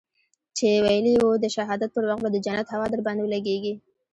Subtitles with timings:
[0.57, 3.73] چې ويلي يې وو د شهادت پر وخت به د جنت هوا درباندې ولګېږي.